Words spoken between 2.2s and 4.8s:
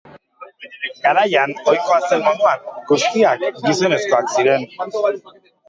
moduan, guztiak gizonak ziren.